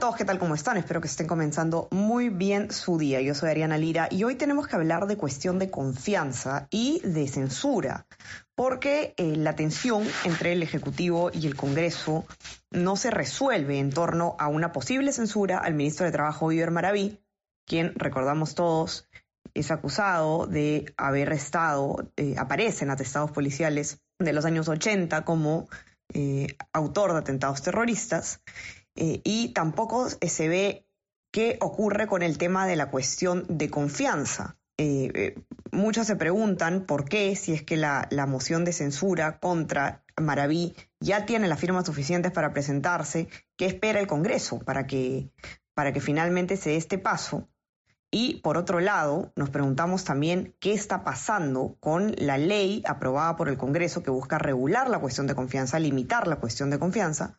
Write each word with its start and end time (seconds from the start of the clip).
Todos, 0.00 0.16
¿qué 0.16 0.24
tal? 0.24 0.38
¿Cómo 0.38 0.54
están? 0.54 0.78
Espero 0.78 1.02
que 1.02 1.08
estén 1.08 1.26
comenzando 1.26 1.86
muy 1.90 2.30
bien 2.30 2.72
su 2.72 2.96
día. 2.96 3.20
Yo 3.20 3.34
soy 3.34 3.50
Ariana 3.50 3.76
Lira 3.76 4.08
y 4.10 4.24
hoy 4.24 4.34
tenemos 4.34 4.66
que 4.66 4.74
hablar 4.74 5.06
de 5.06 5.18
cuestión 5.18 5.58
de 5.58 5.70
confianza 5.70 6.68
y 6.70 7.00
de 7.04 7.28
censura, 7.28 8.06
porque 8.54 9.12
eh, 9.18 9.36
la 9.36 9.56
tensión 9.56 10.08
entre 10.24 10.52
el 10.52 10.62
Ejecutivo 10.62 11.30
y 11.34 11.46
el 11.46 11.54
Congreso 11.54 12.24
no 12.70 12.96
se 12.96 13.10
resuelve 13.10 13.78
en 13.78 13.90
torno 13.90 14.36
a 14.38 14.48
una 14.48 14.72
posible 14.72 15.12
censura 15.12 15.58
al 15.58 15.74
ministro 15.74 16.06
de 16.06 16.12
Trabajo, 16.12 16.48
Viver 16.48 16.70
Maraví, 16.70 17.20
quien, 17.66 17.92
recordamos 17.94 18.54
todos, 18.54 19.06
es 19.52 19.70
acusado 19.70 20.46
de 20.46 20.94
haber 20.96 21.30
estado, 21.30 22.10
eh, 22.16 22.36
aparece 22.38 22.86
en 22.86 22.90
atestados 22.90 23.32
policiales 23.32 24.00
de 24.18 24.32
los 24.32 24.46
años 24.46 24.66
80 24.66 25.26
como 25.26 25.68
eh, 26.14 26.56
autor 26.72 27.12
de 27.12 27.18
atentados 27.18 27.60
terroristas 27.60 28.40
eh, 28.96 29.20
y 29.24 29.52
tampoco 29.52 30.08
se 30.08 30.48
ve 30.48 30.86
qué 31.30 31.58
ocurre 31.60 32.06
con 32.06 32.22
el 32.22 32.38
tema 32.38 32.66
de 32.66 32.76
la 32.76 32.90
cuestión 32.90 33.44
de 33.48 33.70
confianza. 33.70 34.56
Eh, 34.78 35.10
eh, 35.14 35.34
muchos 35.72 36.06
se 36.06 36.16
preguntan 36.16 36.86
por 36.86 37.04
qué, 37.04 37.36
si 37.36 37.52
es 37.52 37.62
que 37.62 37.76
la, 37.76 38.08
la 38.10 38.26
moción 38.26 38.64
de 38.64 38.72
censura 38.72 39.38
contra 39.38 40.04
Maraví 40.16 40.74
ya 41.00 41.26
tiene 41.26 41.48
las 41.48 41.60
firmas 41.60 41.86
suficientes 41.86 42.32
para 42.32 42.52
presentarse, 42.52 43.28
¿qué 43.56 43.66
espera 43.66 44.00
el 44.00 44.06
Congreso 44.06 44.58
para 44.58 44.86
que, 44.86 45.30
para 45.74 45.92
que 45.92 46.00
finalmente 46.00 46.56
se 46.56 46.70
dé 46.70 46.76
este 46.76 46.98
paso? 46.98 47.48
Y 48.12 48.40
por 48.40 48.56
otro 48.56 48.80
lado, 48.80 49.32
nos 49.36 49.50
preguntamos 49.50 50.02
también 50.02 50.56
qué 50.58 50.72
está 50.72 51.04
pasando 51.04 51.76
con 51.78 52.12
la 52.18 52.38
ley 52.38 52.82
aprobada 52.84 53.36
por 53.36 53.48
el 53.48 53.56
Congreso 53.56 54.02
que 54.02 54.10
busca 54.10 54.36
regular 54.36 54.90
la 54.90 54.98
cuestión 54.98 55.28
de 55.28 55.36
confianza, 55.36 55.78
limitar 55.78 56.26
la 56.26 56.36
cuestión 56.36 56.70
de 56.70 56.80
confianza, 56.80 57.36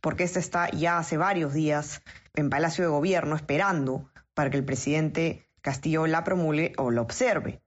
porque 0.00 0.22
esta 0.22 0.38
está 0.38 0.70
ya 0.70 0.98
hace 0.98 1.16
varios 1.16 1.52
días 1.54 2.02
en 2.34 2.50
Palacio 2.50 2.84
de 2.84 2.90
Gobierno 2.90 3.34
esperando 3.34 4.08
para 4.32 4.50
que 4.50 4.58
el 4.58 4.64
presidente 4.64 5.48
Castillo 5.60 6.06
la 6.06 6.22
promulgue 6.22 6.72
o 6.78 6.92
la 6.92 7.02
observe. 7.02 7.60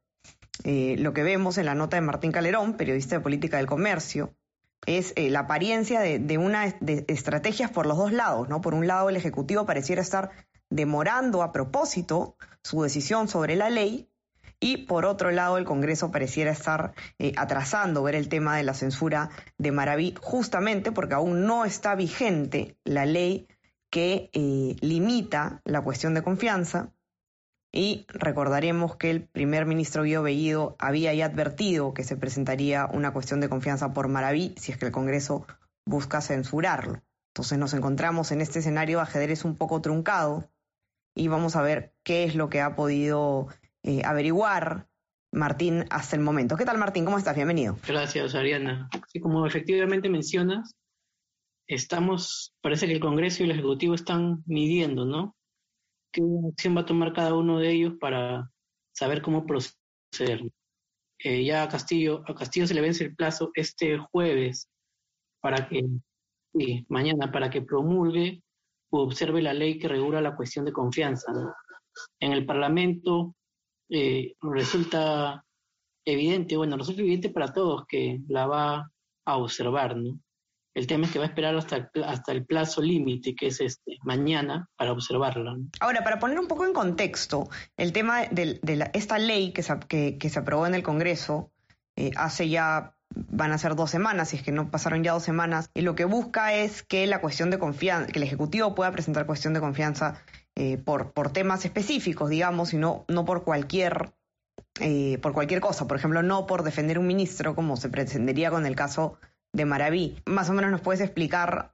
Eh, 0.64 0.96
lo 0.98 1.14
que 1.14 1.24
vemos 1.24 1.58
en 1.58 1.66
la 1.66 1.76
nota 1.76 1.98
de 1.98 2.02
Martín 2.02 2.32
Calerón, 2.32 2.76
periodista 2.76 3.18
de 3.18 3.22
política 3.22 3.58
del 3.58 3.68
comercio, 3.68 4.34
es 4.86 5.12
eh, 5.18 5.30
la 5.30 5.42
apariencia 5.42 6.00
de, 6.00 6.20
de 6.20 6.38
una 6.38 6.74
de 6.80 7.04
estrategias 7.10 7.70
por 7.70 7.86
los 7.86 7.98
dos 7.98 8.14
lados, 8.14 8.48
¿no? 8.48 8.62
Por 8.62 8.74
un 8.74 8.88
lado, 8.88 9.10
el 9.10 9.18
Ejecutivo 9.18 9.66
pareciera 9.66 10.02
estar 10.02 10.32
demorando 10.70 11.44
a 11.44 11.52
propósito 11.52 12.38
su 12.64 12.82
decisión 12.82 13.28
sobre 13.28 13.56
la 13.56 13.70
ley 13.70 14.10
y 14.60 14.78
por 14.86 15.06
otro 15.06 15.32
lado 15.32 15.58
el 15.58 15.66
Congreso 15.66 16.12
pareciera 16.12 16.52
estar 16.52 16.94
eh, 17.20 17.34
atrasando 17.38 18.04
ver 18.04 18.16
el 18.16 18.30
tema 18.30 18.58
de 18.58 18.64
la 18.64 18.74
censura 18.74 19.30
de 19.58 19.72
Maraví 19.72 20.16
justamente 20.22 20.92
porque 20.92 21.16
aún 21.16 21.46
no 21.46 21.66
está 21.66 21.96
vigente 21.96 22.78
la 22.84 23.06
ley 23.06 23.48
que 23.90 24.30
eh, 24.34 24.76
limita 24.82 25.62
la 25.66 25.82
cuestión 25.82 26.14
de 26.14 26.24
confianza 26.24 26.92
y 27.72 28.06
recordaremos 28.08 28.96
que 28.96 29.12
el 29.12 29.28
primer 29.28 29.66
ministro 29.66 30.04
Guido 30.04 30.24
Bellido 30.24 30.76
había 30.80 31.14
ya 31.14 31.26
advertido 31.26 31.94
que 31.94 32.06
se 32.06 32.16
presentaría 32.16 32.86
una 32.86 33.12
cuestión 33.12 33.42
de 33.42 33.50
confianza 33.50 33.94
por 33.94 34.08
Maraví 34.08 34.56
si 34.58 34.72
es 34.72 34.78
que 34.78 34.86
el 34.86 34.92
Congreso 34.94 35.46
busca 35.86 36.22
censurarlo. 36.22 37.04
Entonces 37.34 37.58
nos 37.58 37.74
encontramos 37.74 38.32
en 38.32 38.40
este 38.40 38.60
escenario 38.60 39.02
ajedrez 39.02 39.44
un 39.44 39.58
poco 39.58 39.82
truncado 39.82 40.50
y 41.16 41.30
vamos 41.30 41.56
a 41.56 41.62
ver 41.62 41.94
qué 42.04 42.26
es 42.26 42.36
lo 42.36 42.50
que 42.50 42.62
ha 42.62 42.76
podido 42.76 43.48
eh, 43.84 44.02
averiguar 44.04 44.88
Martín 45.32 45.86
hasta 45.90 46.16
el 46.16 46.22
momento. 46.22 46.58
¿Qué 46.58 46.66
tal 46.66 46.78
Martín? 46.78 47.06
¿Cómo 47.06 47.18
estás? 47.18 47.36
Bienvenido. 47.36 47.78
Gracias, 47.88 48.36
Ariana. 48.36 48.90
Como 49.22 49.46
efectivamente 49.48 50.10
mencionas, 50.10 50.76
estamos, 51.68 52.54
parece 52.62 52.86
que 52.86 52.94
el 52.94 53.00
Congreso 53.00 53.42
y 53.42 53.46
el 53.46 53.52
Ejecutivo 53.52 53.96
están 53.96 54.44
midiendo, 54.46 55.06
¿no? 55.06 55.36
¿Qué 56.12 56.22
acción 56.52 56.76
va 56.76 56.82
a 56.82 56.86
tomar 56.86 57.14
cada 57.14 57.34
uno 57.34 57.60
de 57.60 57.72
ellos 57.72 57.94
para 58.00 58.52
saber 58.94 59.22
cómo 59.22 59.46
proceder? 59.46 60.42
Eh, 61.20 61.46
ya 61.46 61.64
a 61.64 61.70
Castillo, 61.70 62.24
a 62.28 62.36
Castillo 62.36 62.68
se 62.68 62.74
le 62.74 62.82
vence 62.82 63.06
el 63.06 63.16
plazo 63.16 63.52
este 63.56 63.98
jueves 63.98 64.70
para 65.42 65.68
que, 65.68 65.86
sí, 66.54 66.86
mañana, 66.90 67.32
para 67.32 67.50
que 67.50 67.62
promulgue 67.62 68.42
observe 69.00 69.42
la 69.42 69.54
ley 69.54 69.78
que 69.78 69.88
regula 69.88 70.22
la 70.22 70.36
cuestión 70.36 70.66
de 70.66 70.72
confianza. 70.72 71.32
En 72.20 72.32
el 72.32 72.46
Parlamento 72.46 73.36
eh, 73.90 74.34
resulta 74.42 75.46
evidente, 76.06 76.58
bueno, 76.58 76.78
resulta 76.78 77.02
evidente 77.02 77.30
para 77.30 77.54
todos 77.54 77.86
que 77.88 78.20
la 78.28 78.48
va 78.48 78.92
a 79.26 79.38
observar, 79.38 79.96
¿no? 79.98 80.20
El 80.76 80.88
tema 80.88 81.06
es 81.06 81.14
que 81.14 81.20
va 81.20 81.26
a 81.26 81.30
esperar 81.30 81.56
hasta, 81.56 81.90
hasta 82.06 82.34
el 82.34 82.46
plazo 82.46 82.82
límite, 82.82 83.34
que 83.34 83.48
es 83.48 83.62
este, 83.62 83.98
mañana, 84.04 84.68
para 84.76 84.92
observarla. 84.92 85.56
Ahora, 85.80 86.04
para 86.04 86.20
poner 86.20 86.38
un 86.38 86.50
poco 86.50 86.66
en 86.66 86.74
contexto, 86.74 87.48
el 87.78 87.94
tema 87.94 88.24
de, 88.26 88.60
esta 88.94 89.18
ley 89.18 89.54
que 89.54 89.64
se, 89.64 89.80
que 89.88 90.30
se, 90.30 90.40
aprobó 90.40 90.68
en 90.68 90.76
el 90.76 90.84
Congreso 90.84 91.54
eh, 91.96 92.12
hace 92.18 92.50
ya 92.50 92.95
van 93.16 93.52
a 93.52 93.58
ser 93.58 93.76
dos 93.76 93.90
semanas, 93.90 94.30
si 94.30 94.38
es 94.38 94.44
que 94.44 94.52
no 94.52 94.70
pasaron 94.70 95.04
ya 95.04 95.14
dos 95.14 95.24
semanas, 95.24 95.70
y 95.74 95.82
lo 95.82 95.96
que 95.96 96.06
busca 96.06 96.54
es 96.54 96.84
que 96.84 97.08
la 97.08 97.22
cuestión 97.22 97.50
de 97.50 97.60
confianza, 97.60 98.12
que 98.12 98.20
el 98.20 98.24
Ejecutivo 98.24 98.76
pueda 98.76 98.92
presentar 98.92 99.26
cuestión 99.26 99.54
de 99.54 99.60
confianza 99.60 100.22
eh, 100.56 100.78
por, 100.78 101.12
por 101.12 101.32
temas 101.32 101.66
específicos, 101.66 102.30
digamos, 102.30 102.74
y 102.74 102.78
no, 102.78 103.06
no 103.08 103.26
por 103.26 103.44
cualquier 103.44 104.12
eh, 104.80 105.20
por 105.22 105.34
cualquier 105.34 105.62
cosa, 105.62 105.88
por 105.88 105.98
ejemplo, 105.98 106.22
no 106.22 106.46
por 106.48 106.64
defender 106.64 107.00
un 107.00 107.08
ministro, 107.08 107.56
como 107.56 107.78
se 107.78 107.90
pretendería 107.90 108.52
con 108.52 108.66
el 108.66 108.76
caso 108.76 109.18
de 109.54 109.66
Maraví. 109.66 110.18
Más 110.26 110.50
o 110.50 110.54
menos 110.54 110.72
nos 110.72 110.82
puedes 110.82 111.02
explicar 111.02 111.74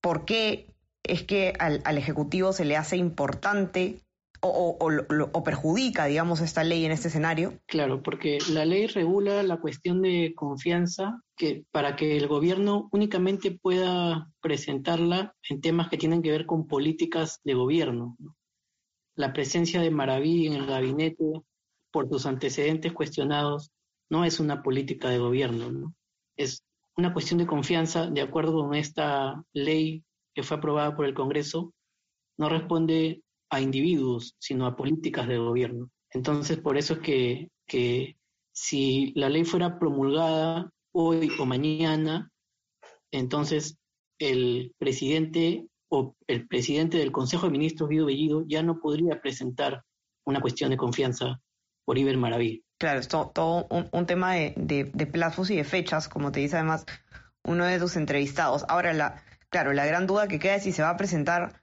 por 0.00 0.24
qué 0.24 0.66
es 1.04 1.22
que 1.22 1.52
al, 1.58 1.80
al 1.84 1.98
Ejecutivo 1.98 2.52
se 2.52 2.64
le 2.64 2.76
hace 2.76 2.96
importante 2.96 4.00
o, 4.44 5.44
perjudica, 5.44 6.06
digamos, 6.06 6.40
esta 6.40 6.64
ley 6.64 6.84
en 6.84 6.92
este 6.92 7.08
escenario? 7.08 7.60
Claro, 7.66 8.02
porque 8.02 8.38
la 8.50 8.64
ley 8.64 8.86
regula 8.88 9.42
la 9.42 9.58
cuestión 9.58 10.02
de 10.02 10.34
confianza 10.34 11.22
que 11.36 11.64
para 11.70 11.94
que 11.94 12.16
el 12.16 12.26
gobierno 12.26 12.88
únicamente 12.90 13.52
pueda 13.52 14.30
presentarla 14.40 15.34
en 15.48 15.60
temas 15.60 15.88
que 15.88 15.96
tienen 15.96 16.22
que 16.22 16.32
ver 16.32 16.46
con 16.46 16.66
políticas 16.66 17.40
de 17.44 17.54
gobierno. 17.54 18.16
¿no? 18.18 18.36
La 19.14 19.32
presencia 19.32 19.80
de 19.80 19.90
Maraví 19.90 20.46
en 20.46 20.54
el 20.54 20.66
gabinete 20.66 21.42
por 21.92 22.08
sus 22.08 22.26
antecedentes 22.26 22.92
cuestionados 22.92 23.70
no 24.10 24.24
es 24.24 24.40
una 24.40 24.62
política 24.62 25.08
de 25.08 25.18
gobierno, 25.18 25.70
¿no? 25.70 25.94
es 26.36 26.64
una 26.96 27.12
cuestión 27.12 27.38
de 27.38 27.46
confianza 27.46 28.06
de 28.06 28.20
acuerdo 28.20 28.54
con 28.54 28.74
esta 28.74 29.42
ley 29.52 30.04
que 30.34 30.42
fue 30.42 30.56
aprobada 30.56 30.96
por 30.96 31.06
el 31.06 31.14
Congreso, 31.14 31.72
no 32.38 32.48
responde 32.48 33.22
a 33.52 33.60
individuos, 33.60 34.34
sino 34.38 34.66
a 34.66 34.74
políticas 34.74 35.28
de 35.28 35.36
gobierno. 35.36 35.90
Entonces, 36.10 36.58
por 36.58 36.78
eso 36.78 36.94
es 36.94 37.00
que, 37.68 38.16
si 38.54 39.12
la 39.14 39.28
ley 39.28 39.44
fuera 39.44 39.78
promulgada 39.78 40.70
hoy 40.92 41.30
o 41.38 41.44
mañana, 41.44 42.30
entonces 43.10 43.76
el 44.18 44.74
presidente 44.78 45.66
o 45.90 46.14
el 46.26 46.48
presidente 46.48 46.96
del 46.96 47.12
Consejo 47.12 47.46
de 47.46 47.52
Ministros, 47.52 47.90
Guido 47.90 48.06
Bellido, 48.06 48.44
ya 48.46 48.62
no 48.62 48.80
podría 48.80 49.20
presentar 49.20 49.84
una 50.24 50.40
cuestión 50.40 50.70
de 50.70 50.78
confianza 50.78 51.38
por 51.84 51.98
Iber 51.98 52.16
Maraví. 52.16 52.64
Claro, 52.78 53.00
es 53.00 53.08
todo, 53.08 53.66
un, 53.68 54.06
tema 54.06 54.34
de, 54.34 54.54
de, 54.56 54.84
de, 54.84 55.06
plazos 55.06 55.50
y 55.50 55.56
de 55.56 55.64
fechas, 55.64 56.08
como 56.08 56.32
te 56.32 56.40
dice 56.40 56.56
además 56.56 56.86
uno 57.44 57.66
de 57.66 57.78
tus 57.78 57.96
entrevistados. 57.96 58.64
Ahora, 58.68 58.94
la, 58.94 59.22
claro, 59.50 59.74
la 59.74 59.84
gran 59.84 60.06
duda 60.06 60.26
que 60.26 60.38
queda 60.38 60.54
es 60.54 60.62
si 60.62 60.72
se 60.72 60.82
va 60.82 60.90
a 60.90 60.96
presentar 60.96 61.61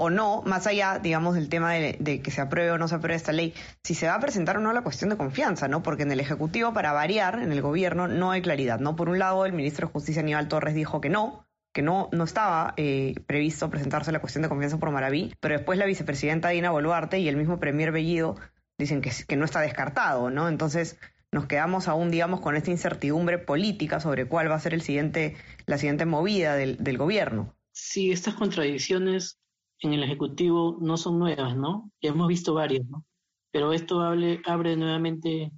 o 0.00 0.10
no, 0.10 0.42
más 0.42 0.68
allá, 0.68 1.00
digamos, 1.00 1.34
del 1.34 1.48
tema 1.48 1.72
de, 1.72 2.22
que 2.22 2.30
se 2.30 2.40
apruebe 2.40 2.70
o 2.70 2.78
no 2.78 2.86
se 2.86 2.94
apruebe 2.94 3.16
esta 3.16 3.32
ley, 3.32 3.52
si 3.82 3.94
se 3.94 4.06
va 4.06 4.14
a 4.14 4.20
presentar 4.20 4.56
o 4.56 4.60
no 4.60 4.72
la 4.72 4.82
cuestión 4.82 5.10
de 5.10 5.16
confianza, 5.16 5.66
¿no? 5.66 5.82
Porque 5.82 6.04
en 6.04 6.12
el 6.12 6.20
Ejecutivo, 6.20 6.72
para 6.72 6.92
variar, 6.92 7.40
en 7.40 7.50
el 7.50 7.60
gobierno, 7.60 8.06
no 8.06 8.30
hay 8.30 8.40
claridad, 8.40 8.78
¿no? 8.78 8.94
Por 8.94 9.08
un 9.08 9.18
lado, 9.18 9.44
el 9.44 9.52
ministro 9.52 9.88
de 9.88 9.92
Justicia, 9.92 10.22
Aníbal 10.22 10.46
Torres, 10.46 10.76
dijo 10.76 11.00
que 11.00 11.08
no, 11.08 11.44
que 11.74 11.82
no, 11.82 12.08
no 12.12 12.22
estaba 12.22 12.74
eh, 12.76 13.16
previsto 13.26 13.70
presentarse 13.70 14.12
la 14.12 14.20
cuestión 14.20 14.42
de 14.42 14.48
confianza 14.48 14.78
por 14.78 14.92
Maraví, 14.92 15.34
pero 15.40 15.56
después 15.56 15.80
la 15.80 15.84
vicepresidenta 15.84 16.50
Dina 16.50 16.70
Boluarte 16.70 17.18
y 17.18 17.28
el 17.28 17.36
mismo 17.36 17.58
premier 17.58 17.90
Bellido 17.90 18.36
dicen 18.78 19.00
que, 19.00 19.10
que 19.26 19.36
no 19.36 19.44
está 19.44 19.60
descartado, 19.62 20.30
¿no? 20.30 20.48
Entonces, 20.48 20.96
nos 21.32 21.46
quedamos 21.46 21.88
aún, 21.88 22.12
digamos, 22.12 22.40
con 22.40 22.54
esta 22.54 22.70
incertidumbre 22.70 23.38
política 23.38 23.98
sobre 23.98 24.26
cuál 24.26 24.48
va 24.48 24.54
a 24.54 24.60
ser 24.60 24.74
el 24.74 24.82
siguiente, 24.82 25.36
la 25.66 25.76
siguiente 25.76 26.06
movida 26.06 26.54
del, 26.54 26.76
del 26.84 26.98
gobierno. 26.98 27.56
Sí, 27.72 28.12
estas 28.12 28.34
contradicciones 28.34 29.40
en 29.80 29.92
el 29.92 30.02
Ejecutivo 30.02 30.76
no 30.80 30.96
son 30.96 31.18
nuevas, 31.18 31.56
¿no? 31.56 31.90
Ya 32.02 32.10
hemos 32.10 32.28
visto 32.28 32.54
varias, 32.54 32.86
¿no? 32.86 33.04
Pero 33.52 33.72
esto 33.72 34.00
abre, 34.00 34.42
abre 34.46 34.76
nuevamente 34.76 35.52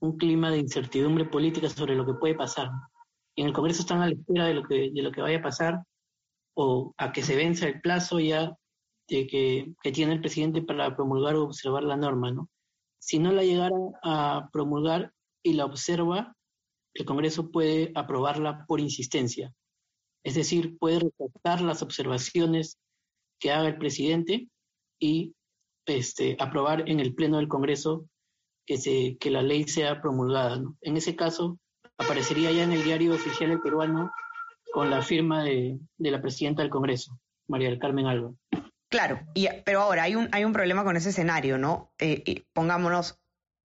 un 0.00 0.16
clima 0.16 0.50
de 0.50 0.58
incertidumbre 0.58 1.24
política 1.24 1.68
sobre 1.68 1.94
lo 1.94 2.06
que 2.06 2.14
puede 2.14 2.34
pasar. 2.34 2.70
y 3.34 3.42
en 3.42 3.48
el 3.48 3.54
Congreso 3.54 3.80
están 3.82 4.02
a 4.02 4.06
la 4.06 4.12
espera 4.12 4.46
de 4.46 4.54
lo 4.54 4.62
que, 4.64 4.90
de 4.92 5.02
lo 5.02 5.10
que 5.10 5.22
vaya 5.22 5.38
a 5.38 5.42
pasar 5.42 5.82
o 6.54 6.94
a 6.98 7.12
que 7.12 7.22
se 7.22 7.36
venza 7.36 7.66
el 7.66 7.80
plazo 7.80 8.20
ya 8.20 8.56
de 9.08 9.26
que, 9.26 9.74
que 9.82 9.92
tiene 9.92 10.12
el 10.14 10.20
presidente 10.20 10.62
para 10.62 10.94
promulgar 10.94 11.34
o 11.36 11.44
observar 11.44 11.82
la 11.82 11.96
norma, 11.96 12.30
¿no? 12.30 12.48
Si 13.00 13.18
no 13.18 13.32
la 13.32 13.42
llegara 13.42 13.76
a 14.02 14.48
promulgar 14.52 15.12
y 15.42 15.54
la 15.54 15.66
observa, 15.66 16.34
el 16.94 17.04
Congreso 17.04 17.50
puede 17.50 17.92
aprobarla 17.94 18.64
por 18.66 18.80
insistencia. 18.80 19.52
Es 20.24 20.36
decir, 20.36 20.78
puede 20.78 21.00
retractar 21.00 21.60
las 21.60 21.82
observaciones 21.82 22.78
que 23.44 23.52
haga 23.52 23.68
el 23.68 23.76
presidente 23.76 24.48
y 24.98 25.34
este, 25.84 26.34
aprobar 26.40 26.88
en 26.88 26.98
el 26.98 27.14
Pleno 27.14 27.36
del 27.36 27.46
Congreso 27.46 28.06
que, 28.66 28.78
se, 28.78 29.18
que 29.20 29.30
la 29.30 29.42
ley 29.42 29.64
sea 29.64 30.00
promulgada. 30.00 30.62
En 30.80 30.96
ese 30.96 31.14
caso, 31.14 31.58
aparecería 31.98 32.50
ya 32.52 32.62
en 32.62 32.72
el 32.72 32.82
diario 32.82 33.12
oficial 33.12 33.50
el 33.50 33.60
peruano 33.60 34.10
con 34.72 34.88
la 34.88 35.02
firma 35.02 35.44
de, 35.44 35.78
la 35.98 36.22
presidenta 36.22 36.62
del 36.62 36.70
Congreso, 36.70 37.20
María 37.46 37.68
del 37.68 37.78
Carmen 37.78 38.06
Alba. 38.06 38.32
Claro, 38.88 39.20
y, 39.34 39.46
pero 39.66 39.82
ahora 39.82 40.04
hay 40.04 40.14
un, 40.14 40.30
hay 40.32 40.46
un 40.46 40.54
problema 40.54 40.82
con 40.82 40.96
ese 40.96 41.10
escenario, 41.10 41.58
¿no? 41.58 41.92
Eh, 41.98 42.44
pongámonos 42.54 43.20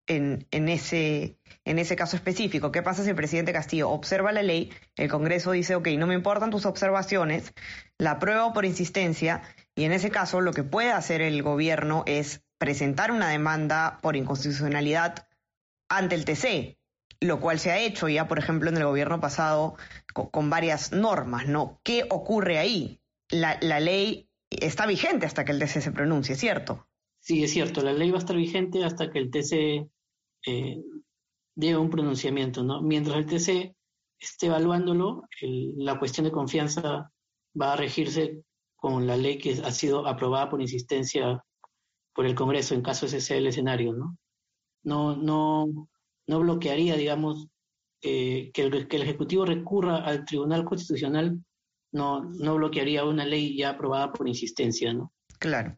en, 0.09 0.49
en, 0.51 0.69
ese, 0.69 1.39
en 1.65 1.79
ese 1.79 1.95
caso 1.95 2.17
específico. 2.17 2.73
¿Qué 2.73 2.83
pasa 2.83 3.05
si 3.05 3.11
el 3.11 3.17
presidente 3.17 3.53
Castillo 3.53 3.91
observa 3.91 4.33
la 4.33 4.43
ley, 4.43 4.73
el 4.97 5.09
Congreso 5.09 5.53
dice, 5.53 5.77
ok, 5.77 5.89
no 5.99 6.07
me 6.07 6.15
importan 6.15 6.51
tus 6.51 6.67
observaciones, 6.67 7.53
la 7.99 8.13
apruebo 8.13 8.53
por 8.53 8.65
insistencia, 8.65 9.43
y 9.79 9.85
en 9.85 9.93
ese 9.93 10.11
caso 10.11 10.41
lo 10.41 10.53
que 10.53 10.65
puede 10.65 10.91
hacer 10.91 11.21
el 11.21 11.41
gobierno 11.41 12.03
es 12.05 12.43
presentar 12.59 13.13
una 13.13 13.29
demanda 13.29 14.01
por 14.03 14.17
inconstitucionalidad 14.17 15.29
ante 15.89 16.17
el 16.17 16.25
TC, 16.25 16.77
lo 17.21 17.39
cual 17.39 17.61
se 17.61 17.71
ha 17.71 17.79
hecho 17.79 18.09
ya, 18.09 18.27
por 18.27 18.41
ejemplo, 18.41 18.71
en 18.71 18.77
el 18.77 18.85
gobierno 18.85 19.21
pasado 19.21 19.77
con, 20.13 20.51
varias 20.51 20.91
normas, 20.91 21.47
¿no? 21.47 21.81
¿Qué 21.85 22.05
ocurre 22.11 22.59
ahí? 22.59 23.01
La, 23.29 23.57
ley 23.79 24.29
está 24.51 24.85
vigente 24.85 25.27
hasta 25.27 25.45
que 25.45 25.53
el 25.53 25.61
TC 25.61 25.81
se 25.81 25.93
pronuncie, 25.93 26.35
¿cierto? 26.35 26.89
Sí, 27.21 27.45
es 27.45 27.53
cierto, 27.53 27.81
la 27.81 27.93
ley 27.93 28.11
va 28.11 28.17
a 28.17 28.19
estar 28.19 28.35
vigente 28.35 28.83
hasta 28.83 29.13
que 29.13 29.21
el 29.21 29.31
TC 29.31 29.89
eh, 30.45 30.83
dé 31.55 31.77
un 31.77 31.89
pronunciamiento, 31.89 32.65
¿no? 32.65 32.83
Mientras 32.83 33.17
el 33.17 33.27
TC 33.27 33.77
esté 34.19 34.47
evaluándolo, 34.47 35.23
la 35.77 36.01
cuestión 36.01 36.25
de 36.25 36.33
confianza 36.33 37.13
va 37.55 37.75
a 37.75 37.77
regirse 37.77 38.43
con 38.79 39.07
la 39.07 39.17
ley 39.17 39.39
que 39.39 39.61
ha 39.65 39.73
sido 39.73 40.07
aprobada 40.07 40.49
por 40.49 40.61
insistencia 40.61 41.45
por 42.15 42.27
el 42.27 42.35
Congreso 42.35 42.75
en 42.75 42.83
caso 42.83 43.07
ese 43.07 43.21
sea 43.21 43.37
el 43.37 43.49
escenario, 43.49 43.93
¿no? 43.93 44.17
No, 44.85 45.17
no, 45.17 45.89
no 46.27 46.41
bloquearía, 46.41 46.97
digamos, 46.97 47.49
eh, 48.03 48.51
que, 48.55 48.63
el, 48.63 49.03
Ejecutivo 49.03 49.45
recurra 49.45 49.97
al 49.97 50.25
Tribunal 50.25 50.65
Constitucional, 50.65 51.45
no, 51.93 52.25
no 52.25 52.55
bloquearía 52.55 53.05
una 53.05 53.25
ley 53.25 53.57
ya 53.57 53.71
aprobada 53.71 54.13
por 54.13 54.29
insistencia, 54.29 54.93
¿no? 54.93 55.13
Claro. 55.39 55.77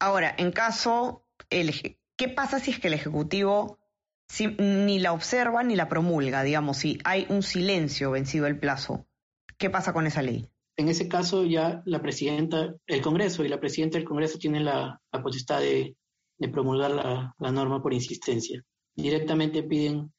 Ahora, 0.00 0.34
en 0.36 0.50
caso, 0.50 1.24
el, 1.50 1.72
¿qué 2.16 2.28
pasa 2.28 2.58
si 2.58 2.72
es 2.72 2.80
que 2.80 2.88
el 2.88 2.94
Ejecutivo 2.94 3.78
ni 4.58 4.98
la 4.98 5.12
observa 5.12 5.62
ni 5.62 5.76
la 5.76 5.88
promulga, 5.88 6.42
digamos, 6.42 6.78
si 6.78 6.98
hay 7.04 7.26
un 7.28 7.42
silencio 7.42 8.10
vencido 8.10 8.46
el 8.46 8.58
plazo? 8.58 9.06
¿Qué 9.58 9.70
pasa 9.70 9.92
con 9.92 10.06
esa 10.08 10.22
ley? 10.22 10.48
En 10.76 10.88
ese 10.88 11.08
caso 11.08 11.44
ya 11.44 11.82
la 11.84 12.00
presidenta, 12.00 12.74
el 12.86 13.02
Congreso 13.02 13.44
y 13.44 13.48
la 13.48 13.60
presidenta 13.60 13.98
del 13.98 14.06
Congreso 14.06 14.38
tienen 14.38 14.64
la, 14.64 15.00
potestad 15.22 15.60
de, 15.60 15.96
promulgar 16.50 16.90
la, 16.90 17.52
norma 17.52 17.82
por 17.82 17.92
insistencia. 17.92 18.62
Directamente 18.96 19.62
piden, 19.62 20.12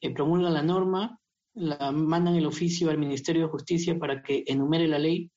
eh, 0.00 0.12
promulgan 0.12 0.54
la 0.54 0.62
norma, 0.62 1.18
la 1.54 1.92
mandan 1.92 2.36
el 2.36 2.46
oficio 2.46 2.90
al 2.90 2.98
Ministerio 2.98 3.42
de 3.42 3.48
Justicia 3.50 3.98
para 3.98 4.22
que 4.22 4.44
enumere 4.46 4.88
la 4.88 4.98
ley 4.98 5.30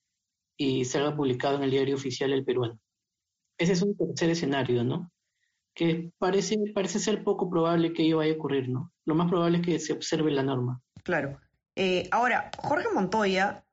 y 0.58 0.86
salga 0.86 1.16
publicado 1.16 1.58
en 1.58 1.64
el 1.64 1.72
diario 1.72 1.96
oficial 1.96 2.32
del 2.32 2.46
peruano. 2.46 2.80
Ese 3.58 3.74
es 3.74 3.82
un 3.82 3.96
tercer 3.96 4.30
escenario, 4.30 4.84
¿no? 4.84 5.12
Que 5.76 6.12
parece, 6.18 6.58
parece 6.74 7.00
ser 7.00 7.24
poco 7.24 7.50
probable 7.50 7.94
que 7.94 8.04
ello 8.04 8.18
vaya 8.18 8.34
a 8.34 8.36
ocurrir, 8.36 8.70
¿no? 8.70 8.92
Lo 9.06 9.16
más 9.16 9.30
probable 9.30 9.58
es 9.58 9.66
que 9.66 9.80
se 9.80 9.94
observe 9.94 10.32
la 10.32 10.44
norma. 10.44 10.82
Claro. 11.04 11.40
Eh, 11.76 12.08
ahora, 12.12 12.52
Jorge 12.58 12.88
Montoya 12.94 13.66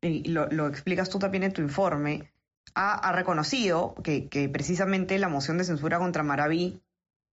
y 0.00 0.28
lo, 0.28 0.66
explicas 0.66 1.10
tú 1.10 1.18
también 1.18 1.42
en 1.44 1.52
tu 1.52 1.62
informe, 1.62 2.32
ha, 2.74 3.12
reconocido 3.12 3.94
que, 4.02 4.50
precisamente 4.52 5.18
la 5.18 5.28
moción 5.28 5.58
de 5.58 5.64
censura 5.64 5.98
contra 5.98 6.22
Maraví, 6.22 6.80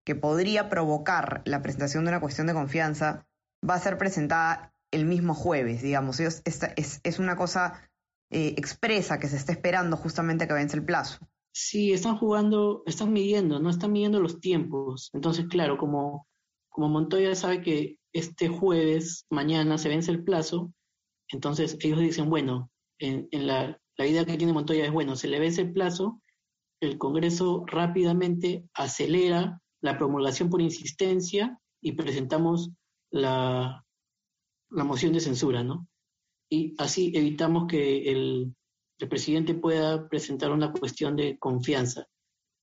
que 0.05 0.15
podría 0.15 0.69
provocar 0.69 1.41
la 1.45 1.61
presentación 1.61 2.05
de 2.05 2.09
una 2.09 2.19
cuestión 2.19 2.47
de 2.47 2.53
confianza, 2.53 3.25
va 3.67 3.75
a 3.75 3.79
ser 3.79 3.97
presentada 3.97 4.73
el 4.91 5.05
mismo 5.05 5.33
jueves, 5.33 5.81
digamos. 5.81 6.19
Es, 6.19 7.19
una 7.19 7.35
cosa 7.35 7.89
eh, 8.29 8.55
expresa 8.57 9.19
que 9.19 9.27
se 9.27 9.37
está 9.37 9.51
esperando 9.51 9.97
justamente 9.97 10.47
que 10.47 10.53
vence 10.53 10.77
el 10.77 10.85
plazo. 10.85 11.19
Sí, 11.53 11.91
están 11.91 12.17
jugando, 12.17 12.83
están 12.85 13.11
midiendo, 13.11 13.59
no 13.59 13.69
están 13.69 13.91
midiendo 13.91 14.19
los 14.19 14.39
tiempos. 14.39 15.09
Entonces, 15.13 15.47
claro, 15.49 15.77
como, 15.77 16.27
como 16.69 16.89
Montoya 16.89 17.35
sabe 17.35 17.61
que 17.61 17.97
este 18.13 18.47
jueves, 18.47 19.25
mañana, 19.29 19.77
se 19.77 19.89
vence 19.89 20.11
el 20.11 20.23
plazo, 20.23 20.71
entonces 21.31 21.77
ellos 21.81 21.99
dicen, 21.99 22.29
bueno, 22.29 22.69
en, 22.99 23.27
la, 23.31 23.79
idea 23.97 24.25
que 24.25 24.37
tiene 24.37 24.53
Montoya 24.53 24.85
es, 24.85 24.91
bueno, 24.91 25.15
se 25.15 25.27
le 25.27 25.39
vence 25.39 25.61
el 25.61 25.73
plazo, 25.73 26.21
el 26.81 26.97
Congreso 26.97 27.63
rápidamente 27.67 28.65
acelera 28.73 29.61
la 29.81 29.97
promulgación 29.97 30.49
por 30.49 30.61
insistencia 30.61 31.59
y 31.81 31.93
presentamos 31.93 32.71
la, 33.11 33.83
la 34.69 34.83
moción 34.83 35.13
de 35.13 35.19
censura, 35.19 35.63
¿no? 35.63 35.87
Y 36.49 36.75
así 36.77 37.11
evitamos 37.15 37.67
que 37.67 38.11
el, 38.11 38.53
el 38.99 39.09
presidente 39.09 39.53
pueda 39.53 40.07
presentar 40.07 40.51
una 40.51 40.71
cuestión 40.71 41.15
de 41.15 41.37
confianza. 41.39 42.07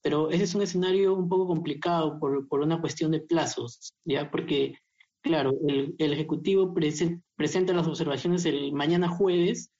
Pero 0.02 0.30
ese 0.30 0.44
es 0.44 0.54
un 0.54 0.62
escenario 0.62 1.14
un 1.14 1.28
poco 1.28 1.48
complicado 1.48 2.18
por, 2.18 2.46
por 2.48 2.60
una 2.60 2.80
cuestión 2.80 3.10
de 3.10 3.20
plazos, 3.20 3.92
¿ya? 4.04 4.30
Porque 4.30 4.78
Claro, 5.28 5.58
el, 5.68 5.94
Ejecutivo 5.98 6.72
presenta 6.72 7.74
las 7.74 7.86
observaciones 7.86 8.46
el 8.46 8.72
mañana 8.72 9.10
jueves. 9.10 9.70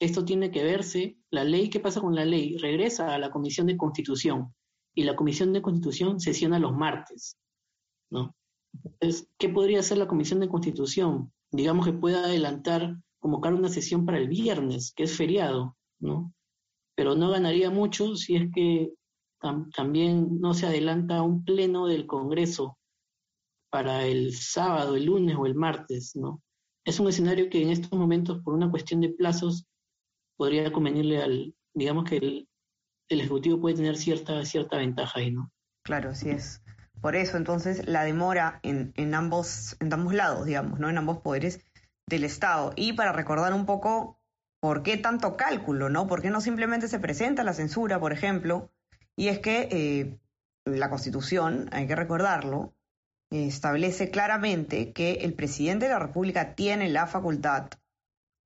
Esto 0.00 0.24
tiene 0.24 0.50
que 0.50 0.64
verse, 0.64 1.16
la 1.30 1.44
ley, 1.44 1.70
¿qué 1.70 1.78
pasa 1.78 2.00
con 2.00 2.16
la 2.16 2.24
ley? 2.24 2.56
Regresa 2.56 3.14
a 3.14 3.18
la 3.20 3.30
Comisión 3.30 3.68
de 3.68 3.76
Constitución 3.76 4.52
y 4.92 5.04
la 5.04 5.14
Comisión 5.14 5.52
de 5.52 5.62
Constitución 5.62 6.18
sesiona 6.18 6.58
los 6.58 6.72
martes, 6.72 7.38
¿no? 8.10 8.34
Entonces, 8.82 9.28
¿qué 9.38 9.48
podría 9.48 9.78
hacer 9.78 9.98
la 9.98 10.08
Comisión 10.08 10.40
de 10.40 10.48
Constitución? 10.48 11.32
Digamos 11.52 11.86
que 11.86 11.92
pueda 11.92 12.24
adelantar, 12.24 12.96
convocar 13.20 13.54
una 13.54 13.68
sesión 13.68 14.04
para 14.04 14.18
el 14.18 14.26
viernes, 14.26 14.92
que 14.96 15.04
es 15.04 15.16
feriado, 15.16 15.76
¿no? 16.00 16.34
Pero 16.96 17.14
no 17.14 17.30
ganaría 17.30 17.70
mucho 17.70 18.16
si 18.16 18.34
es 18.34 18.50
que 18.52 18.92
también 19.76 20.40
no 20.40 20.54
se 20.54 20.66
adelanta 20.66 21.22
un 21.22 21.44
pleno 21.44 21.86
del 21.86 22.04
Congreso 22.04 22.78
para 23.72 24.04
el 24.04 24.34
sábado, 24.34 24.96
el 24.96 25.06
lunes 25.06 25.34
o 25.34 25.46
el 25.46 25.54
martes, 25.54 26.14
¿no? 26.14 26.42
Es 26.84 27.00
un 27.00 27.08
escenario 27.08 27.48
que 27.48 27.62
en 27.62 27.70
estos 27.70 27.98
momentos, 27.98 28.42
por 28.42 28.52
una 28.52 28.70
cuestión 28.70 29.00
de 29.00 29.08
plazos, 29.08 29.64
podría 30.36 30.70
convenirle 30.70 31.22
al, 31.22 31.54
digamos 31.74 32.04
que 32.04 32.16
el, 32.18 32.48
Ejecutivo 33.08 33.60
puede 33.60 33.76
tener 33.76 33.98
cierta, 33.98 34.42
cierta 34.46 34.78
ventaja 34.78 35.20
ahí, 35.20 35.30
¿no? 35.30 35.52
Claro, 35.84 36.10
así 36.10 36.30
es. 36.30 36.62
Por 37.02 37.14
eso, 37.14 37.36
entonces, 37.36 37.86
la 37.86 38.04
demora 38.04 38.58
en, 38.62 38.94
en, 38.96 39.14
ambos, 39.14 39.76
en 39.80 39.92
ambos 39.92 40.14
lados, 40.14 40.46
digamos, 40.46 40.80
¿no? 40.80 40.88
En 40.88 40.96
ambos 40.96 41.18
poderes 41.18 41.60
del 42.08 42.24
Estado. 42.24 42.72
Y 42.74 42.94
para 42.94 43.12
recordar 43.12 43.52
un 43.52 43.66
poco 43.66 44.18
por 44.60 44.82
qué 44.82 44.96
tanto 44.96 45.36
cálculo, 45.36 45.90
¿no? 45.90 46.06
¿Por 46.06 46.22
qué 46.22 46.30
no 46.30 46.40
simplemente 46.40 46.88
se 46.88 47.00
presenta 47.00 47.44
la 47.44 47.52
censura, 47.52 48.00
por 48.00 48.14
ejemplo? 48.14 48.70
Y 49.14 49.28
es 49.28 49.40
que 49.40 49.68
eh, 49.70 50.18
la 50.64 50.88
Constitución, 50.88 51.68
hay 51.70 51.86
que 51.86 51.96
recordarlo, 51.96 52.74
establece 53.32 54.10
claramente 54.10 54.92
que 54.92 55.12
el 55.22 55.34
presidente 55.34 55.86
de 55.86 55.92
la 55.92 55.98
República 55.98 56.54
tiene 56.54 56.90
la 56.90 57.06
facultad 57.06 57.68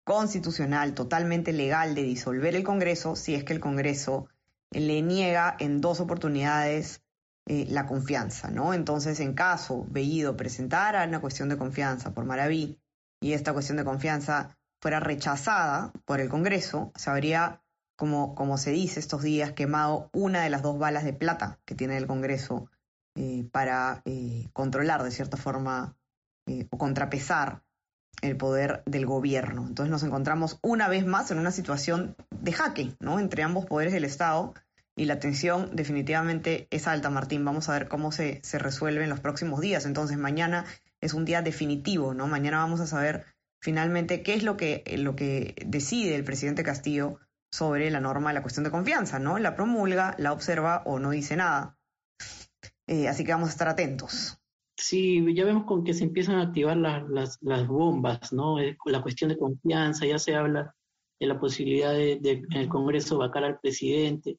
constitucional 0.04 0.94
totalmente 0.94 1.52
legal 1.52 1.96
de 1.96 2.04
disolver 2.04 2.54
el 2.54 2.62
Congreso 2.62 3.16
si 3.16 3.34
es 3.34 3.42
que 3.42 3.52
el 3.52 3.60
Congreso 3.60 4.28
le 4.70 5.02
niega 5.02 5.56
en 5.58 5.80
dos 5.80 6.00
oportunidades 6.00 7.02
eh, 7.46 7.66
la 7.68 7.86
confianza, 7.86 8.50
¿no? 8.50 8.74
Entonces, 8.74 9.18
en 9.20 9.34
caso 9.34 9.86
Bellido 9.88 10.36
presentara 10.36 11.04
una 11.04 11.20
cuestión 11.20 11.48
de 11.48 11.58
confianza 11.58 12.12
por 12.12 12.24
Maraví 12.24 12.78
y 13.20 13.32
esta 13.32 13.52
cuestión 13.52 13.76
de 13.78 13.84
confianza 13.84 14.56
fuera 14.80 15.00
rechazada 15.00 15.92
por 16.04 16.20
el 16.20 16.28
Congreso, 16.28 16.92
se 16.94 17.10
habría, 17.10 17.62
como, 17.96 18.34
como 18.34 18.58
se 18.58 18.70
dice 18.70 19.00
estos 19.00 19.22
días, 19.22 19.52
quemado 19.52 20.10
una 20.12 20.42
de 20.42 20.50
las 20.50 20.62
dos 20.62 20.78
balas 20.78 21.04
de 21.04 21.12
plata 21.12 21.58
que 21.64 21.74
tiene 21.74 21.96
el 21.96 22.06
Congreso 22.06 22.70
eh, 23.16 23.48
para 23.50 24.02
eh, 24.04 24.48
controlar 24.52 25.02
de 25.02 25.10
cierta 25.10 25.36
forma 25.36 25.96
eh, 26.46 26.66
o 26.70 26.78
contrapesar 26.78 27.62
el 28.22 28.36
poder 28.36 28.82
del 28.86 29.06
gobierno. 29.06 29.66
Entonces 29.66 29.90
nos 29.90 30.02
encontramos 30.02 30.58
una 30.62 30.88
vez 30.88 31.06
más 31.06 31.30
en 31.30 31.38
una 31.38 31.50
situación 31.50 32.14
de 32.30 32.52
jaque 32.52 32.94
¿no? 33.00 33.18
entre 33.18 33.42
ambos 33.42 33.66
poderes 33.66 33.92
del 33.92 34.04
Estado 34.04 34.54
y 34.94 35.04
la 35.04 35.18
tensión 35.18 35.74
definitivamente 35.74 36.68
es 36.70 36.86
alta, 36.86 37.10
Martín. 37.10 37.44
Vamos 37.44 37.68
a 37.68 37.72
ver 37.72 37.88
cómo 37.88 38.12
se, 38.12 38.40
se 38.42 38.58
resuelve 38.58 39.04
en 39.04 39.10
los 39.10 39.20
próximos 39.20 39.60
días. 39.60 39.84
Entonces 39.84 40.16
mañana 40.16 40.64
es 41.00 41.12
un 41.12 41.24
día 41.24 41.42
definitivo, 41.42 42.14
¿no? 42.14 42.26
Mañana 42.26 42.58
vamos 42.58 42.80
a 42.80 42.86
saber 42.86 43.26
finalmente 43.60 44.22
qué 44.22 44.34
es 44.34 44.42
lo 44.42 44.56
que, 44.56 44.84
lo 44.98 45.16
que 45.16 45.54
decide 45.66 46.14
el 46.16 46.24
presidente 46.24 46.62
Castillo 46.62 47.18
sobre 47.50 47.90
la 47.90 48.00
norma 48.00 48.30
de 48.30 48.34
la 48.34 48.42
cuestión 48.42 48.64
de 48.64 48.70
confianza, 48.70 49.18
¿no? 49.18 49.38
La 49.38 49.54
promulga, 49.54 50.14
la 50.18 50.32
observa 50.32 50.82
o 50.84 50.98
no 50.98 51.10
dice 51.10 51.36
nada. 51.36 51.75
Eh, 52.86 53.08
así 53.08 53.24
que 53.24 53.32
vamos 53.32 53.48
a 53.48 53.52
estar 53.52 53.68
atentos. 53.68 54.38
Sí, 54.76 55.24
ya 55.34 55.44
vemos 55.44 55.64
con 55.64 55.82
que 55.84 55.94
se 55.94 56.04
empiezan 56.04 56.36
a 56.36 56.42
activar 56.42 56.76
las, 56.76 57.38
las, 57.40 57.66
bombas, 57.66 58.32
¿no? 58.32 58.60
Eh, 58.60 58.76
la 58.84 59.02
cuestión 59.02 59.30
de 59.30 59.38
confianza, 59.38 60.04
ya 60.06 60.18
se 60.18 60.34
habla 60.34 60.74
de 61.18 61.26
la 61.26 61.40
posibilidad 61.40 61.92
de, 61.92 62.18
de 62.20 62.32
en 62.50 62.52
el 62.52 62.68
Congreso 62.68 63.18
vacar 63.18 63.44
al 63.44 63.58
presidente, 63.58 64.38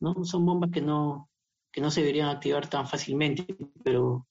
¿no? 0.00 0.24
Son 0.24 0.44
bombas 0.44 0.70
que 0.72 0.80
no, 0.80 1.30
que 1.72 1.80
no 1.80 1.90
se 1.90 2.00
deberían 2.00 2.28
activar 2.28 2.68
tan 2.68 2.86
fácilmente, 2.86 3.46
pero 3.84 4.26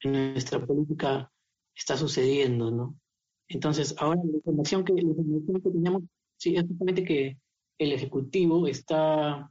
en 0.00 0.32
nuestra 0.32 0.64
política 0.64 1.32
está 1.74 1.96
sucediendo, 1.96 2.70
¿no? 2.70 2.98
Entonces, 3.48 3.94
ahora 3.98 4.20
la 4.24 4.36
información 4.36 4.84
que, 4.84 4.92
la 4.92 5.00
información 5.00 5.62
que 5.62 5.70
teníamos, 5.70 6.02
sí, 6.36 6.56
es 6.56 6.64
justamente 6.64 7.04
que 7.04 7.38
el 7.78 7.92
Ejecutivo 7.92 8.66
está 8.66 9.50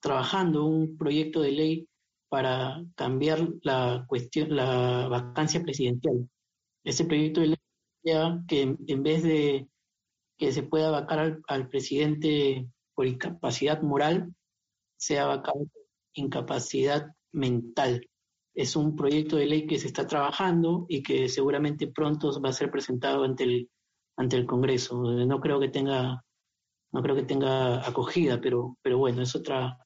trabajando 0.00 0.64
un 0.64 0.96
proyecto 0.96 1.40
de 1.42 1.52
ley 1.52 1.88
para 2.36 2.84
cambiar 2.94 3.48
la 3.62 4.04
cuestión, 4.06 4.54
la 4.54 5.08
vacancia 5.08 5.62
presidencial. 5.62 6.28
Ese 6.84 7.06
proyecto 7.06 7.40
de 7.40 7.46
ley 7.46 7.56
que 8.46 8.76
en 8.86 9.02
vez 9.02 9.22
de 9.22 9.70
que 10.36 10.52
se 10.52 10.62
pueda 10.62 10.90
vacar 10.90 11.40
al, 11.48 11.68
presidente 11.70 12.68
por 12.94 13.06
incapacidad 13.06 13.80
moral, 13.80 14.34
sea 14.98 15.24
vacado 15.24 15.60
por 15.60 15.82
incapacidad 16.12 17.06
mental. 17.32 18.06
Es 18.54 18.76
un 18.76 18.94
proyecto 18.96 19.36
de 19.36 19.46
ley 19.46 19.66
que 19.66 19.78
se 19.78 19.86
está 19.86 20.06
trabajando 20.06 20.84
y 20.90 21.02
que 21.02 21.30
seguramente 21.30 21.86
pronto 21.86 22.38
va 22.42 22.50
a 22.50 22.52
ser 22.52 22.70
presentado 22.70 23.24
ante 23.24 23.44
el, 23.44 23.70
ante 24.18 24.36
el 24.36 24.44
Congreso. 24.44 25.00
No 25.02 25.40
creo 25.40 25.58
que 25.58 25.70
tenga 25.70 26.22
no 26.92 27.02
creo 27.02 27.16
que 27.16 27.22
tenga 27.22 27.78
acogida, 27.88 28.42
pero, 28.42 28.76
pero 28.82 28.98
bueno, 28.98 29.22
es 29.22 29.34
otra, 29.34 29.78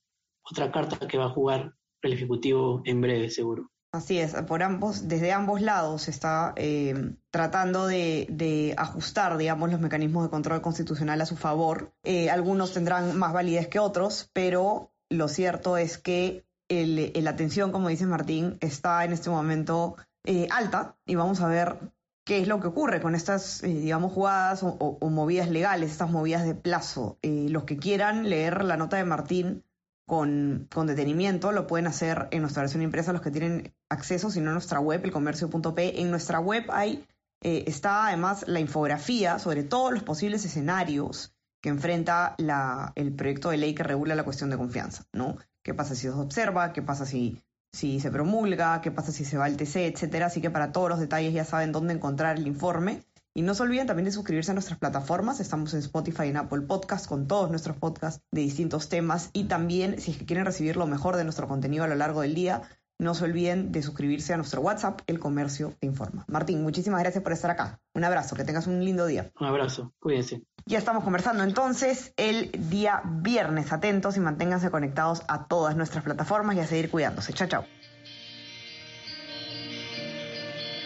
otra 0.43 0.73
carta 0.73 1.07
que 1.07 1.17
va 1.17 1.27
a 1.27 1.37
jugar 1.37 1.77
el 2.03 2.13
Ejecutivo 2.13 2.83
en 2.85 3.01
breve, 3.01 3.31
seguro. 3.31 3.71
Así 3.93 4.21
es, 4.21 4.35
por 4.47 4.63
ambos, 4.63 5.09
desde 5.09 5.33
ambos 5.33 5.61
lados 5.63 6.03
se 6.03 6.13
está 6.13 6.53
eh, 6.55 7.17
tratando 7.33 7.89
de, 7.89 8.75
ajustar, 8.77 9.37
digamos, 9.37 9.69
los 9.73 9.81
mecanismos 9.81 10.23
de 10.23 10.31
control 10.31 10.63
constitucional 10.63 11.21
a 11.21 11.27
su 11.27 11.37
favor. 11.37 11.93
Eh, 12.05 12.31
algunos 12.31 12.73
tendrán 12.73 13.19
más 13.19 13.33
validez 13.33 13.67
que 13.67 13.81
otros, 13.81 14.31
pero 14.33 14.93
lo 15.09 15.27
cierto 15.27 15.77
es 15.77 15.99
que 15.99 16.45
la 16.69 17.31
atención, 17.31 17.73
como 17.73 17.89
dice 17.89 18.07
Martín, 18.07 18.59
está 18.61 19.05
en 19.05 19.13
este 19.13 19.29
momento 19.29 19.97
eh, 20.25 20.47
alta 20.53 20.97
y 21.05 21.17
vamos 21.17 21.41
a 21.41 21.49
ver 21.49 21.79
qué 22.25 22.39
es 22.39 22.47
lo 22.47 22.61
que 22.61 22.69
ocurre 22.69 23.01
con 23.01 23.17
estas, 23.17 23.65
eh, 23.65 23.75
digamos, 23.75 24.13
jugadas 24.13 24.61
o, 24.63 24.99
movidas 25.11 25.51
legales, 25.51 25.91
estas 25.91 26.13
movidas 26.13 26.45
de 26.45 26.55
plazo. 26.55 27.19
Los 27.23 27.65
que 27.65 27.77
quieran 27.77 28.31
leer 28.31 28.63
la 28.63 28.77
nota 28.77 28.99
de 28.99 29.05
Martín 29.05 29.65
con, 30.11 30.67
con, 30.75 30.89
detenimiento 30.89 31.53
lo 31.53 31.69
pueden 31.69 31.87
hacer 31.87 32.27
en 32.33 32.41
nuestra 32.41 32.65
versión 32.65 32.83
impresa, 32.83 33.13
los 33.13 33.23
que 33.23 33.31
tienen 33.31 33.73
acceso, 33.89 34.29
sino 34.29 34.47
en 34.47 34.55
nuestra 34.55 34.81
web, 34.81 35.05
elcomercio.p. 35.05 36.01
En 36.01 36.11
nuestra 36.11 36.41
web 36.41 36.65
hay, 36.71 37.07
eh, 37.45 37.63
está 37.69 38.09
además 38.09 38.45
la 38.49 38.59
infografía 38.59 39.39
sobre 39.39 39.63
todos 39.63 39.93
los 39.93 40.03
posibles 40.03 40.45
escenarios 40.45 41.33
que 41.63 41.69
enfrenta 41.69 42.35
la, 42.39 42.93
el 42.97 43.15
proyecto 43.15 43.51
de 43.51 43.59
ley 43.59 43.73
que 43.73 43.85
regula 43.85 44.17
la 44.17 44.25
cuestión 44.25 44.51
de 44.51 44.57
confianza, 44.57 45.05
¿no? 45.13 45.37
¿Qué 45.63 45.75
pasa 45.75 45.95
si 45.95 46.03
se 46.03 46.11
observa? 46.11 46.73
¿Qué 46.73 46.83
pasa 46.83 47.07
si 47.07 47.41
si 47.73 48.01
se 48.01 48.11
promulga, 48.11 48.81
qué 48.81 48.91
pasa 48.91 49.13
si 49.13 49.25
se 49.25 49.39
va 49.39 49.45
al 49.45 49.57
TC, 49.57 49.87
etcétera. 49.87 50.27
Así 50.27 50.41
que 50.41 50.51
para 50.51 50.73
todos 50.73 50.89
los 50.89 50.99
detalles 50.99 51.33
ya 51.33 51.45
saben 51.45 51.71
dónde 51.71 51.95
encontrar 51.95 52.37
el 52.37 52.49
informe. 52.49 53.05
Y 53.33 53.43
no 53.43 53.55
se 53.55 53.63
olviden 53.63 53.87
también 53.87 54.07
de 54.07 54.13
suscribirse 54.13 54.51
a 54.51 54.55
nuestras 54.55 54.79
plataformas. 54.79 55.39
Estamos 55.39 55.73
en 55.75 55.81
Spotify 55.81 56.25
y 56.25 56.29
en 56.31 56.37
Apple 56.37 56.63
Podcast 56.63 57.07
con 57.07 57.29
todos 57.29 57.49
nuestros 57.49 57.77
podcasts 57.77 58.25
de 58.33 58.41
distintos 58.41 58.89
temas. 58.89 59.31
Y 59.33 59.45
también, 59.45 60.01
si 60.01 60.11
es 60.11 60.19
que 60.19 60.27
quieren 60.27 60.45
recibir 60.45 60.77
lo 60.77 60.87
mejor 60.87 61.17
de 61.17 61.23
nuestro 61.23 61.47
contenido 61.47 61.85
a 61.85 61.87
lo 61.89 61.95
largo 61.95 62.23
del 62.23 62.35
día, 62.35 62.63
no 62.99 63.15
se 63.15 63.25
olviden 63.25 63.71
de 63.71 63.83
suscribirse 63.83 64.35
a 64.35 64.37
nuestro 64.37 64.61
WhatsApp, 64.61 65.01
El 65.07 65.21
Comercio 65.21 65.75
Te 65.79 65.87
Informa. 65.87 66.25
Martín, 66.27 66.63
muchísimas 66.63 67.01
gracias 67.01 67.23
por 67.23 67.33
estar 67.33 67.53
acá. 67.53 67.81
Un 67.95 68.03
abrazo, 68.05 68.35
que 68.35 68.45
tengas 68.45 68.67
un 68.67 68.85
lindo 68.85 69.07
día. 69.07 69.31
Un 69.41 69.47
abrazo, 69.47 69.95
cuídense. 70.01 70.43
Ya 70.67 70.79
estamos 70.79 71.05
conversando 71.05 71.45
entonces 71.45 72.13
el 72.17 72.51
día 72.69 73.01
viernes. 73.05 73.73
Atentos 73.73 74.17
y 74.17 74.21
manténganse 74.21 74.71
conectados 74.71 75.23
a 75.29 75.47
todas 75.47 75.77
nuestras 75.77 76.03
plataformas 76.03 76.57
y 76.57 76.61
a 76.61 76.67
seguir 76.67 76.91
cuidándose. 76.91 77.33
Chao, 77.33 77.49
chao. 77.49 77.65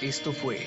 Esto 0.03 0.33
fue 0.33 0.67